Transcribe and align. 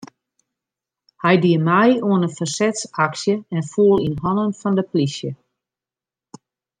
Hy 1.23 1.33
die 1.43 1.59
mei 1.67 1.91
oan 2.09 2.25
in 2.27 2.35
fersetsaksje 2.37 3.35
en 3.55 3.63
foel 3.71 3.97
yn 4.07 4.15
hannen 4.23 4.57
fan 4.61 4.77
de 4.77 4.83
polysje. 4.89 5.31